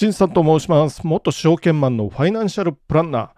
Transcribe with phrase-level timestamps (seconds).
[0.00, 1.06] 新さんと申します。
[1.06, 3.28] 元証券マンのファイナンシャルプランナー。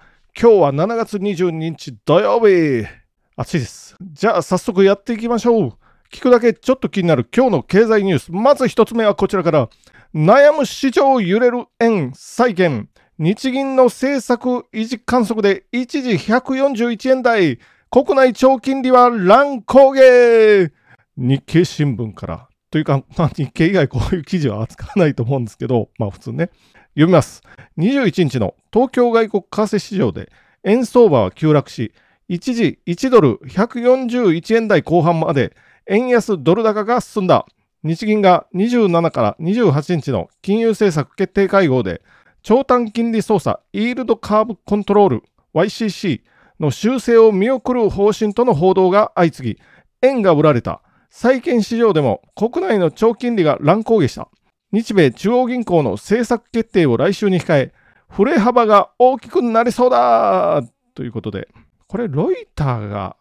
[0.41, 2.87] 今日は7月22日土曜日。
[3.35, 3.97] 暑いです。
[4.01, 5.73] じゃあ早速やっていきましょう。
[6.13, 8.31] 聞くだけちょっと気になる今日の経済ニュース。
[8.31, 9.71] まず一つ目はこちらから。
[10.15, 12.89] 悩む市場揺れる円債券。
[13.19, 17.59] 日銀の政策維持観測で一時141円台。
[17.91, 20.71] 国内長金利は乱高下。
[21.17, 26.51] 日経新聞からというか、まあ、日経以外こういう記事は扱わないと思うんですけど、まあ普通ね。
[26.95, 27.43] 読みます。
[27.77, 30.33] 21日の東京外国為替市場で
[30.65, 31.93] 円相場は急落し、
[32.29, 35.55] 一時1ドル141円台後半まで
[35.87, 37.45] 円安ドル高が進んだ。
[37.85, 42.01] 日銀が27から28日の金融政策決定会合で
[42.43, 46.23] 長短金利操作イールドカーブコントロール YCC
[46.59, 49.61] の修正を見送る方針との報道が相次ぎ、
[50.01, 50.81] 円が売られた。
[51.15, 54.29] 債券市場でも国内の長金利が乱高下した。
[54.73, 57.75] 日米中央銀行の政策決定を来週に控え、
[58.09, 60.63] 振れ幅が大きくなりそうだ
[60.95, 61.49] ということで、
[61.87, 63.17] これロイターが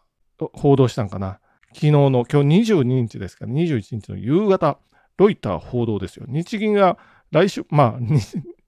[0.54, 1.38] 報道したんかな？
[1.74, 3.44] 昨日の、今日22日ですか？
[3.44, 4.78] ら、21日の夕方、
[5.18, 6.24] ロイター報道ですよ。
[6.28, 6.96] 日銀が
[7.30, 8.00] 来週、まあ、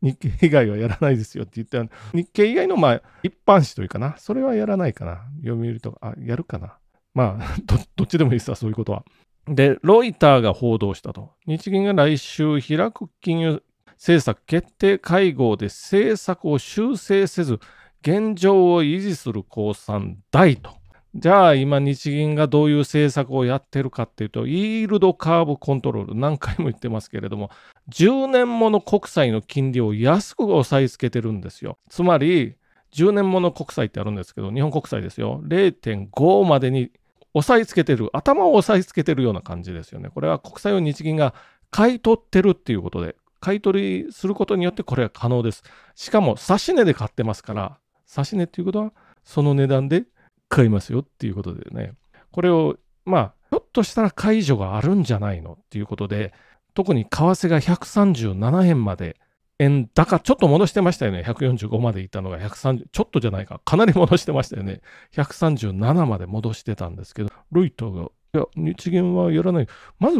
[0.02, 5.22] 日経以外はやらないですよって言った日経以外のまあ一般紙というかな、それはやらないかな。
[5.42, 6.76] 読売とか、あ、やるかな。
[7.14, 9.04] まあ ど、どっちでもいいですわ、そういうことは。
[9.46, 11.32] で、ロイターが報道したと。
[11.46, 13.62] 日銀が来週開く金融
[13.92, 17.60] 政策決定会合で政策を修正せず、
[18.02, 20.70] 現状を維持する公算大と。
[21.14, 27.50] じゃあ今日銀がどういう政策をやってるかっていうと、イールドカーブコントロール、何回も言ってますけれども、
[27.90, 31.78] 10年もの国債の金利を安く押さえつけてるんですよ。
[31.88, 32.56] つまり、
[32.92, 35.40] 10年もの国債ってあるんですけど、日本国債ですよ。
[35.44, 36.90] 0.5までに
[37.34, 40.08] 押さえつけてる、頭を押さえつけてるような感じですよね。
[40.08, 41.34] これは国債を日銀が
[41.70, 45.64] 買い取ってるっていうことで、買い取りすることによってこれは可能です。
[45.96, 47.78] しかも、指値で買ってますから、
[48.16, 48.92] 指値っていうことは、
[49.24, 50.04] その値段で
[50.48, 51.94] 買いますよっていうことでね、
[52.30, 56.32] これを、まあ、ひょっとしたら解除があるんじゃないのっていうことで、
[56.74, 59.16] 特に為替が137円まで
[59.58, 61.22] 円高、ちょっと戻してましたよね。
[61.26, 63.60] 145までいったのが130、ちょっとじゃないか。
[63.64, 64.80] かなり戻してましたよね。
[65.12, 69.66] 137まで戻してたんですけど、ロイターが、いや、日銀はやらない。
[69.98, 70.18] まず、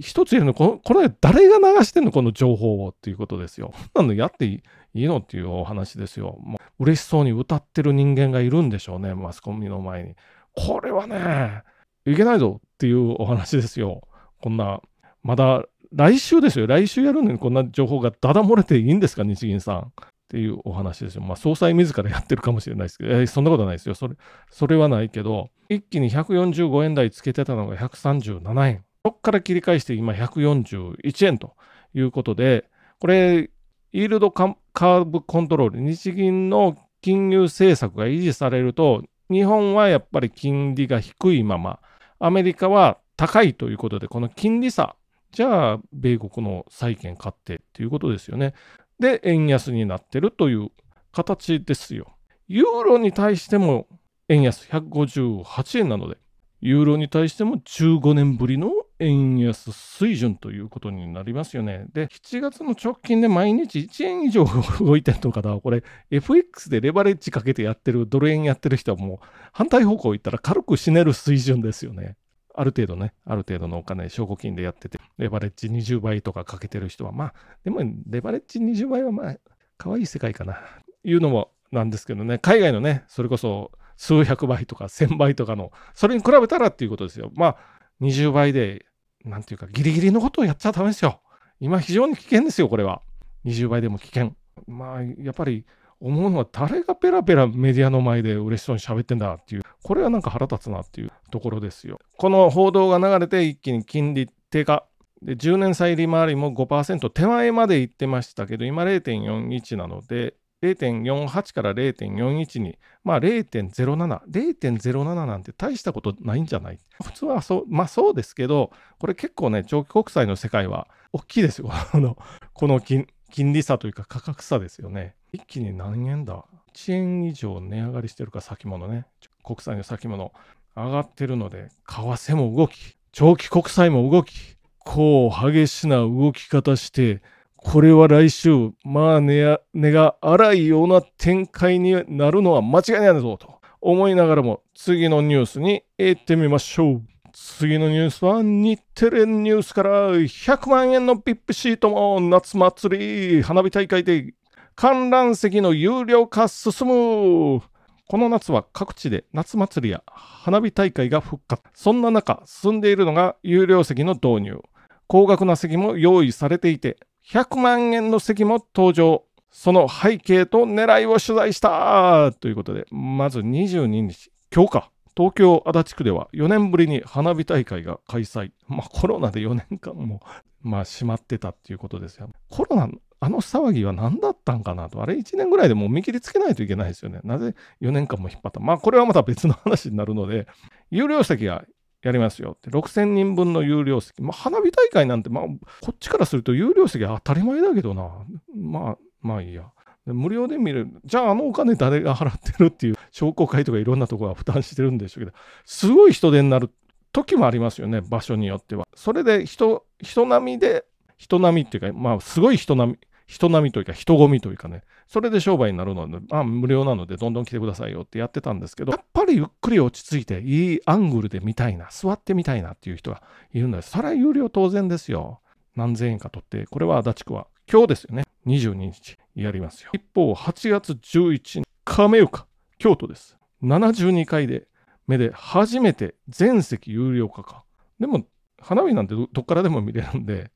[0.00, 2.12] 一つ言えるの、ここれ誰が流してんの？
[2.12, 3.74] この情報をっていうことですよ。
[3.94, 4.62] なのやってい
[4.94, 6.38] いのっていうお話ですよ。
[6.40, 9.14] もう嬉しそうに歌ってる人間がいるんでしょうね。
[9.14, 10.16] マスコミの前に。
[10.56, 11.62] これはね、
[12.06, 14.00] いけないぞっていうお話ですよ。
[14.40, 14.80] こんな、
[15.22, 15.62] まだ
[15.94, 16.66] 来週ですよ。
[16.66, 19.78] 来週やるのにこんな情報がだだ漏れていいんですか、日銀さん。
[19.78, 21.22] っていうお話ですよ。
[21.22, 23.94] まあ、総裁自らやってるかもしれないですけど、えー、そんなことないですよ。
[23.94, 24.14] それ、
[24.50, 28.84] それはないけど、一気に145円台つけてたのが137円。
[29.04, 31.54] そこから切り返して今141円と
[31.92, 33.50] いうことで、これ、
[33.92, 41.78] イールドカーブコントロール、日銀の金融政策が維持されると、日本はやっぱり金利が低いまま、
[42.18, 44.96] アメリカは高いということで、この金利差
[45.32, 48.52] じゃあ、米国の債券買ってっていうことですよね。
[49.00, 50.70] で、円安になってるという
[51.10, 52.16] 形ですよ。
[52.48, 53.86] ユーロに対しても
[54.28, 56.18] 円安158円なので、
[56.60, 58.70] ユーロに対しても15年ぶりの
[59.00, 61.86] 円安水準ということになりますよね。
[61.92, 64.46] で、7月の直近で毎日1円以上
[64.78, 65.58] 動いてるのかな。
[65.58, 69.18] これ、FX でレバレッジかけてやってる、ドル円やってる人はもう
[69.52, 72.16] 反対方向行ったら軽く死ねる水準ですよね。
[72.54, 79.36] ある程度ね、ある程度のお金、証拠金でやってて、レバレッジ20倍とかかけてる人は、まあ、でも、レバレッジ20倍はまあ、
[79.78, 80.58] 可愛い世界かな、
[81.04, 87.30] いうのもなんですけどね、海外のね、それこそ数百倍とか1000倍とかの、それに比べたらっていうことですよ。
[87.34, 87.56] まあ、
[88.00, 88.86] 20倍で、
[89.24, 91.20] なんていうか、ギリギリのことをやっちゃダメですよ。
[91.60, 93.02] 今非常に危険ですよ、これは。
[93.44, 94.34] 20倍でも危険。
[94.66, 95.64] まあ、やっぱり、
[96.02, 102.00] 思うのは誰がペラペラメディアの前で嬉しそうに喋ってんだっていう、これはなんか腹立つなっていうところですよ。
[102.16, 104.84] この報道が流れて一気に金利低下。
[105.22, 110.34] で10年債利回りも5%手前まで行ってましたけど、今0.41なので、
[110.64, 121.70] 0.48から0.41に、まあ0.07、0.07なんて大したことないんじゃない普通はそう、まあそうですけど、これ結構ね、長期国債の世界は大きいですよ。
[122.52, 125.14] この金金利差というか価格差ですよね。
[125.32, 126.44] 一気に何円だ
[126.74, 129.06] ?1 円以上値上がりしてるか先物ね。
[129.42, 130.30] 国債の先物
[130.76, 137.22] 上がってるので、為替も動き、長期国債も動き、こう激しな動き方して、
[137.56, 147.02] これは来週、まあ値が荒いような展開になるのは間違いないぞと思いながらも、次のニュースに行ってみましょう。
[147.32, 154.34] 次のニュースは日テレニュースから100万円の VIP シートも夏祭り花火大会で
[154.74, 157.62] 観覧席の有料化進む。
[158.08, 161.62] この夏は各地で夏祭りや花火大会が復活。
[161.74, 164.62] そんな中進んでいるのが有料席の導入。
[165.06, 166.96] 高額な席も用意されていて
[167.30, 169.24] 100万円の席も登場。
[169.50, 172.32] その背景と狙いを取材した。
[172.32, 174.90] ということでまず22日今日か。
[175.14, 178.52] 東京足立区では4年ぶりに花火大会が開催。
[178.66, 180.22] まあコロナで4年間も
[180.62, 182.30] まあ閉まってたっていうことですよ。
[182.48, 185.00] コロナのあの騒ぎは何だったんかなと。
[185.00, 187.20] あれ1年ぐらいでもう見切りつけないといけないですよね。
[187.22, 188.58] なぜ4年間も引っ張った？
[188.58, 190.48] まあこれはまた別の話になるので、
[190.90, 191.64] 有料席が
[192.02, 192.68] やりますよって。
[192.70, 194.22] 6000人分の有料席。
[194.22, 198.10] まあ花火大会なんて、まあこっちからすると有料席は当たり前だけどな。
[198.56, 199.70] まあ、まあいいや。
[200.04, 200.88] 無料で見る。
[201.04, 206.70] じゃああのお金誰が払ってるっていう商工会とかいろんなところが負担してるんでしょうけど、すごい人手になる
[207.12, 208.88] 時もありますよね、場所によっては。
[208.96, 210.84] それで人、人並みで、
[211.18, 212.98] 人並みっていうか、まあすごい人並み、
[213.32, 223.22] 人並みというか人混みというかね、それで商売になるので、まあ無料なのでどんどん来てくださいよってやってたんですけど、やっぱりゆっくり落ち着いて、いいアングルで見たいな、座ってみたいなっていう人が
[223.54, 225.40] いるので、それは有料当然ですよ。
[225.74, 228.24] 何千円か取って、これは足立区は今日ですよね。
[228.46, 229.90] 22日やりますよ。
[229.94, 232.46] 一方、8月11日、亀岡、
[232.76, 233.38] 京都です。
[233.62, 234.68] 72回で
[235.06, 237.64] 目で初めて全席有料化か。
[237.98, 238.26] でも、
[238.60, 240.50] 花火なんてどっからでも見れるんで、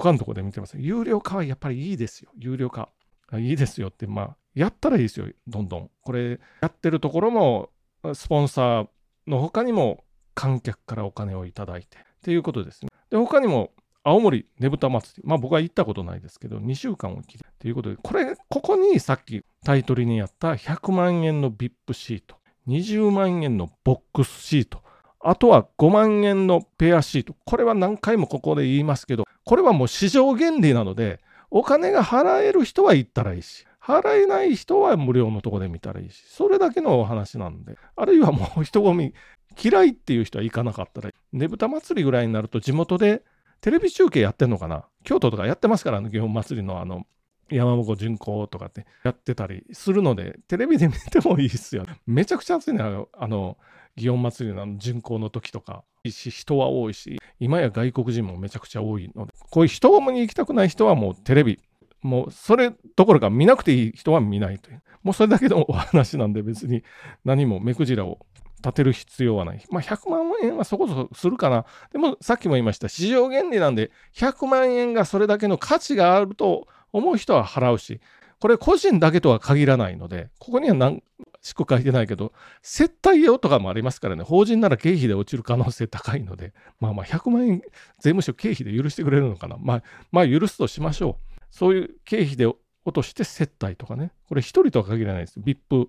[0.00, 0.76] 他のところで見てます。
[0.78, 2.30] 有料化はやっぱりいいですよ。
[2.38, 2.88] 有料化。
[3.34, 5.26] いいですよって、まあ、やったらいいですよ。
[5.46, 5.90] どんどん。
[6.02, 7.70] これ、やってるところも、
[8.14, 8.88] スポンサー
[9.26, 10.04] の他にも
[10.34, 12.88] 観客からお金をいただいてっていうことですね。
[13.10, 13.70] で、他にも
[14.04, 15.28] 青森ねぶた祭り。
[15.28, 17.44] まあ僕は行ったことないですけど、2週間おきで。
[17.58, 22.36] ということで、これ、ここにさっきタイトルにあった100万円の VIP シート、
[22.66, 24.82] 20万円のボックスシート、
[25.20, 27.36] あとは5万円のペアシート。
[27.44, 39.14] これは何回もここで言いますけど、これはもう市場原理なので、お金が払える人は行ったらいいし、払えない人は無料のとこで見たらいいし、それだけのお話なんで、あるいはもう人混み、
[39.62, 43.22] 嫌いっていう人は行かなかったら、ねぶた祭りぐらいになると地元で
[43.60, 44.86] テレビ中継やってんのかな？
[45.04, 47.06] 京都とかやってますから、ね、祇園祭りのあの、
[47.50, 51.84] 山鉾巡行とかってやってたりするので、テレビで見てもいいっすよ。
[52.06, 53.58] めちゃくちゃ暑いね、あの、
[53.96, 61.60] 祇園祭りの巡行の時とか、人は多いし、今や外国人もめちゃくちゃ多いので、こういう人混みに行きたくない人はもうテレビ、
[62.00, 64.82] もうそれどころか見なくていい人は見ないという。
[65.02, 66.82] もうそれだけのお話なんで別に
[67.24, 68.18] 何も目くじらを
[68.62, 69.64] 立てる必要はない。
[69.70, 71.66] まあ、100万円はそこそこするかな。
[71.92, 78.00] でも、さっきも言いました、市場原理なんで、100万円がそれだけの価値があると思う人は払うし、
[78.40, 81.02] これ個人だけとは限らないので、ここには何
[81.42, 87.60] しく書いてないけど、接待用とかもありますからね、法人なら経費で落ちる可能性高いので、まあまあ100万円
[87.98, 89.56] 税務署経費で許してくれるのかな。
[89.60, 91.42] まあ、まあ許すとしましょう。
[91.50, 92.56] そういう経費で落
[92.94, 94.12] として接待とかね。
[94.28, 95.40] これ1人とは限らないです。
[95.40, 95.88] VIP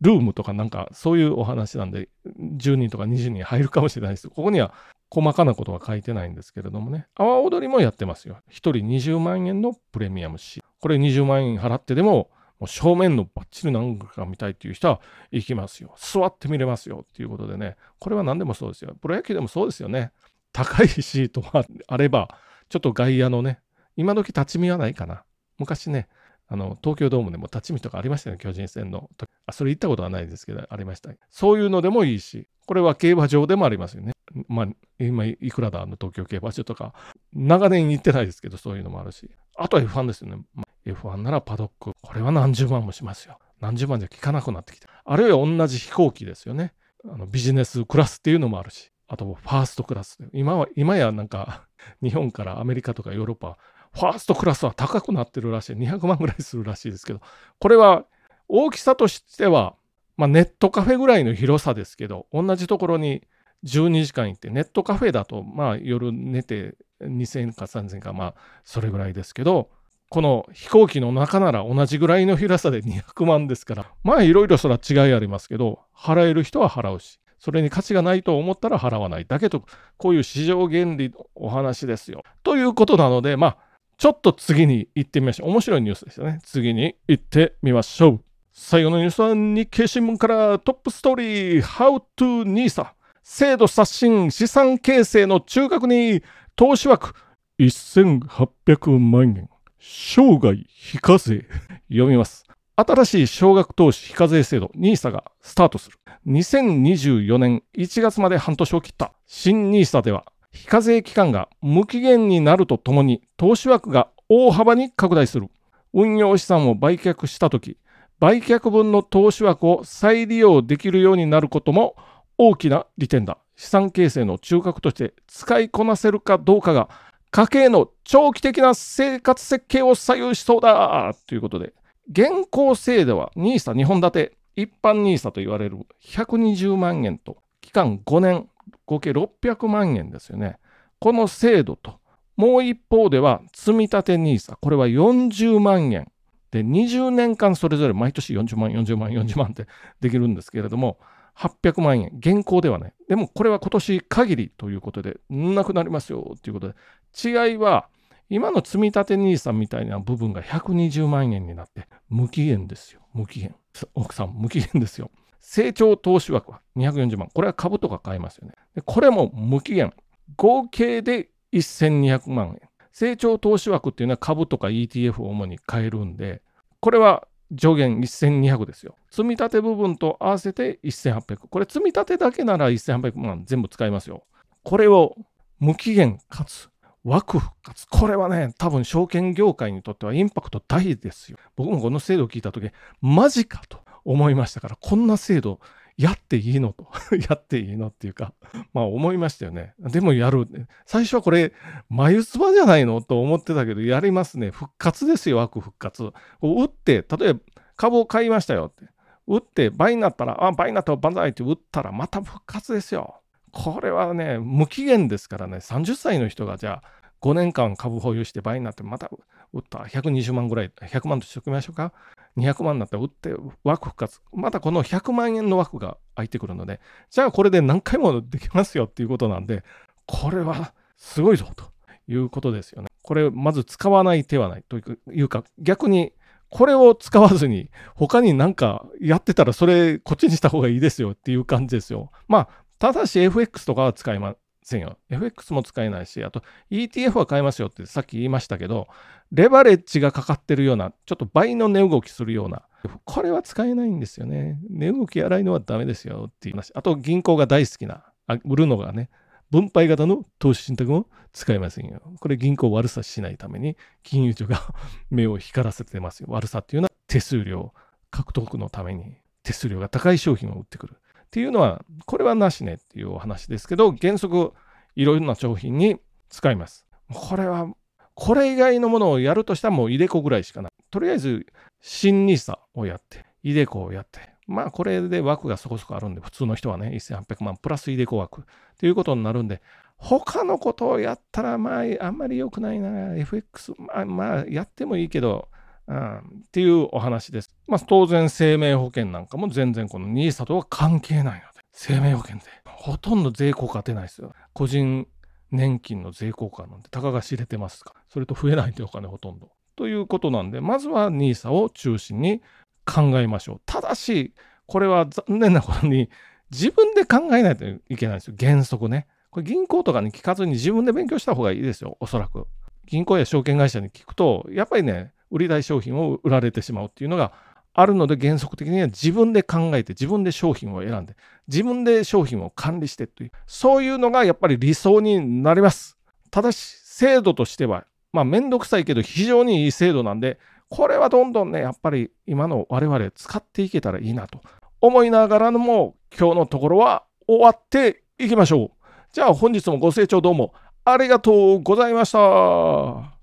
[0.00, 4.28] ルームとかなんかそういうお話なんで、10人とか20人入るかもしれないです。
[4.28, 4.72] ここには
[5.10, 7.06] 細かなことは書いてないんですけれどもね。
[7.16, 8.38] 阿波踊りもやってますよ。
[8.50, 15.94] 1人20万円のプレミアムシこれ20万円払ってでも、もう正面のバッチリなんか見たいっていう人は行きますよ。
[15.98, 17.76] 座って見れますよっていうことでね。
[17.98, 18.94] これは何でもそうですよ。
[19.00, 20.12] プロ野球でもそうですよね。
[20.52, 22.28] 高いシートがあれば、
[22.68, 23.60] ちょっと外野のね、
[23.96, 25.24] 今時立ち見はないかな。
[25.58, 26.08] 昔ね、
[26.46, 29.10] あの、東京ドームでも立ち見とかありましたよね、巨人戦の
[29.46, 29.52] あ。
[29.52, 31.10] それ行ったことはないですけど、ありました。
[31.30, 34.12] そういうのでもいいし、これは競馬場でもありますよね。
[34.48, 36.94] まあ、今、いくらだ、あの東京競馬場とか、
[37.32, 39.30] 長年行ってないですけど、そういうのもあるし。
[39.56, 40.42] あとは F1 ですよね。
[40.86, 41.93] F1 ならパドック。
[42.14, 43.40] これは何十万もしますよ。
[43.60, 44.86] 何十万じゃ効かなくなってきて。
[45.04, 46.72] あるいは同じ飛行機ですよね。
[47.04, 48.92] あのビジネスクラスっていうのもあるし。
[49.08, 50.18] あと、ファーストクラス。
[50.32, 51.66] 今は、今やなんか、
[52.00, 53.58] 日本からアメリカとかヨーロッパ、
[53.92, 55.72] ファーストクラスは高くなってるらしい。
[55.76, 57.20] 200万ぐらいするらしいですけど、
[57.58, 58.04] これは
[58.46, 59.74] 大きさとしては、
[60.16, 63.26] まあ、ネットカフェぐらいの広さですけど、同じところに
[63.64, 69.70] 12時間行って、ネットカフェだと、まあ夜寝て2000か3000か、まあそれぐらいですけど、
[70.10, 79.64] この飛行機の中なら同じぐらいの広さで200万ですから、まあいろいろそれは違いありますけど、払える人は払うし、それに価値がないと思ったら払わないだけと、
[79.96, 82.22] こういう市場原理のお話ですよ。
[82.42, 83.58] ということなので、まあ
[83.96, 85.50] ちょっと次に行ってみましょう。
[85.50, 86.40] 面白いニュースですよね。
[86.44, 88.20] 次に行ってみましょう。
[88.52, 92.86] 最後のニュースは日経新聞からトップストーリー How to NISA
[93.24, 96.22] 制度刷新資産形成の中核に
[96.54, 97.14] 投資枠
[97.58, 99.48] 1800万円
[99.86, 101.46] 生涯非課税
[101.90, 102.46] 読みます。
[102.74, 105.98] 新しい少額投資非課税制度 NISA がスタートする。
[106.26, 115.48] 2024年1月まで半年を切った新 NISA では非課税期間が無期限になるとともに投資枠が大幅に拡大する。
[115.92, 117.76] 運用資産を売却したとき、
[118.18, 121.94] 売却分の投資枠を再利用できるようになることも
[122.38, 123.36] 大きな利点だ。
[123.54, 126.88] 資産形成の中核として使いこなせるかどうかが
[127.34, 131.72] 家計の長期的な生活設計を左右しそうだということで、
[132.08, 138.48] 現行制度は NISA 2本立て、一般 NISA と言われる120万円と、期間5年、
[138.86, 140.58] 合計600万円ですよね。
[141.00, 141.98] この制度と、
[142.36, 146.06] もう一方では積立 NISA、これは40万円。
[146.52, 149.66] で、20年間それぞれ毎年40万、40万、40万って
[150.00, 150.98] できるんですけれども、
[151.36, 152.94] 800万円、現行ではね。
[153.08, 156.74] でもこれは今年限りということで、なくなりますよということで、
[157.22, 157.88] 違いは、
[158.30, 163.00] 今の積立 NISA みたいな部分が120万円になって、無期限ですよ。
[163.12, 163.54] 無期限。
[163.94, 165.10] 奥さん、無期限ですよ。
[165.40, 167.28] 成長投資枠は240万。
[167.32, 168.54] これは株とか買えますよね。
[168.84, 169.92] これも無期限。
[170.36, 172.68] 合計で1200万円。
[172.92, 176.42] 成長投資枠っていうのは株とか ETF を主に買えるんで、
[176.80, 178.96] これは上限1200ですよ。
[179.10, 181.48] 積み立て部分と合わせて1800。
[181.48, 184.24] これ積み立てだけなら1800万全部使いますよ。
[184.62, 185.14] これを
[185.60, 186.68] 無期限かつ
[187.04, 187.86] 枠復活。
[187.88, 191.38] これはね、多分証券業界にとってはインパクト大ですよ。
[191.54, 192.70] 僕もこの制度を聞いたとき、
[193.00, 195.60] マジかと思いましたから、こんな制度
[195.96, 196.88] やっていいのと
[197.28, 198.32] やっていいのっていうか、
[198.74, 199.72] まあ思いましたよね。
[199.78, 200.46] でもやる。
[200.84, 201.52] 最初はこれ、
[201.88, 204.50] 眉唾じゃないのと思ってたけど、やりますね。
[204.50, 206.12] 復活ですよ、枠復活。
[206.42, 207.40] 打って、例えば
[207.76, 208.92] 株を買いましたよって。
[209.26, 213.20] 打って倍になったら、あ、倍になったら万歳って打ったらまた復活ですよ。
[213.52, 219.08] これはね、無期限ですからね、30歳の人がじゃあ5年間株保有して倍になってまた
[219.52, 221.92] 売った120万ぐらい、100万としておきましょうか。
[222.36, 224.20] 200万になったら売って枠復活。
[224.32, 229.62] またこの100万円の枠が空いてくるので、じゃあこれで何回もできますよっていうことなんで、
[230.06, 231.64] これはすごいぞと
[232.08, 232.88] いうことですよね。
[233.02, 236.12] これまず使わない手はないというか、逆に
[236.48, 242.10] これを使わずに他になんかやってたらそれこっちにした方がいいですよっていう感じですよ。
[242.28, 242.48] まあ、
[242.78, 244.98] ただし FX とかは使いませんよ。
[245.10, 248.88] FX も使えないし、あと ETF は買えますよってさっき言いましたけど、
[249.30, 252.62] レバレッジがかかってるような、ちょっと倍の値動きするような、
[253.04, 254.58] これは使えないんですよね。
[254.70, 256.72] 値動き荒いのはダメですよっていう話。
[256.74, 259.10] あと銀行が大好きな、あ売るのがね、
[259.50, 262.00] 分配型の投資信託も使えませんよ。
[262.18, 264.62] これ銀行悪さしないために金融庁が
[265.10, 266.28] 目を光らせてますよ。
[266.30, 267.74] 悪さっていうのは手数料
[268.10, 270.96] 獲得のために手数料が高い商品を売ってくる。
[271.34, 274.52] っていうのは、これはなしねっていうお話ですけど、原則、
[274.94, 275.96] いろいろな商品に
[276.28, 276.86] 使います。
[277.12, 277.66] これは、
[278.14, 280.72] これ以外のものをやるとしたらもうイデコぐらいしかない。
[280.92, 281.44] とりあえず、
[281.80, 288.44] 新 NISA をやって、イデコをやって、まあこれで枠がそこそこあるんで、普通の人はね、1800万プラスイデコ枠っ
[288.78, 289.60] ていうことになるんで、
[289.96, 295.48] 他のことをやったら、まああんまり良くないな、FX、まあ、まあ、やってもいいけど、
[295.86, 297.50] うん、っていうお話です。
[297.66, 304.32] まあ、当然生命保険なんかも全然この NISA とは関係ないので、生命保険でほとんど税効果出ないですよ。
[304.52, 305.06] 個人
[305.50, 307.94] 年金の税効果なんてたかが知れてますか？
[308.08, 309.50] それと増えないというお金ほとんど。
[309.76, 312.40] ということなんで、まずは NISA を中心に
[312.86, 313.60] 考えましょう。
[313.66, 314.34] ただし、
[314.66, 316.08] これは残念なことに
[316.50, 318.36] 自分で考えないといけないんですよ。
[318.38, 319.06] 原則ね。
[319.30, 321.96] これ銀行とかに聞かずに自分で勉強した方がいいですよ。
[322.00, 322.46] おそらく。
[322.86, 327.32] 銀行や証券会社に聞くと、やっぱりね、売りたい商品を売られてしまうっていうのが
[327.74, 331.16] あるので原則的には自分で考えて自分で商品を選んで
[331.48, 335.98] 自分で商品を管理してというそういうのがやっぱり理想になります。
[336.30, 340.38] ただし制度としてはまあめんどくさいけど非常にいい制度なんで
[340.68, 344.40] これはどんどんねやっぱり今の我々使っていけたらいいなと
[344.80, 348.70] 思いながらのも今日のところは終わっていきましょう。
[349.12, 353.14] じゃあ本日もご清聴どうもありがとうございました。